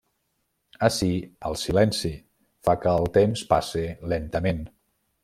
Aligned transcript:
Ací, 0.87 1.09
el 1.49 1.57
silenci, 1.63 2.11
fa 2.69 2.75
que 2.87 2.97
el 3.03 3.07
temps 3.19 3.45
passe 3.55 3.85
lentament. 4.15 4.65